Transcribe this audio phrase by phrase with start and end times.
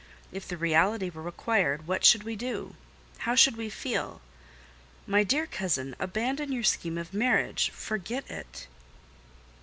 [0.31, 2.73] If the reality were required, what should we do?
[3.19, 4.19] How should we feel?
[5.05, 8.67] My dear cousin, abandon your scheme of marriage—forget it."